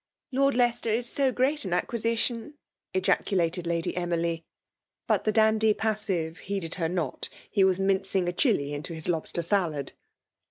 [0.33, 4.43] .A" Lord Leicester is so great an acquisition \" ejaculated Lady Emily.
[5.05, 7.29] But thS ^ndy pas sive heeded her npt.
[7.51, 9.93] He was mindng a diili into his lobster salad.